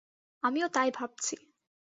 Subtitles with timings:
[0.43, 1.35] আমিও তাই ভাবছি।